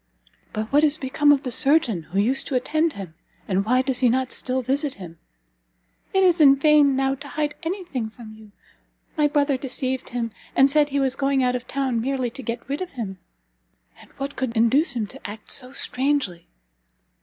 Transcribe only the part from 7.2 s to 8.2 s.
hide any thing